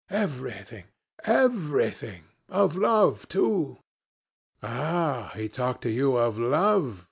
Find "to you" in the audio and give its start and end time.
5.83-6.17